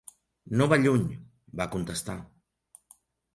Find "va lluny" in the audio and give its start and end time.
0.71-1.03